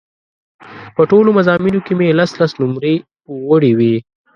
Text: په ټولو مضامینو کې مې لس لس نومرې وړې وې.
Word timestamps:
په 0.95 1.01
ټولو 1.11 1.29
مضامینو 1.37 1.79
کې 1.85 1.93
مې 1.99 2.09
لس 2.19 2.31
لس 2.39 2.51
نومرې 2.61 2.93
وړې 3.49 3.71
وې. 3.77 3.95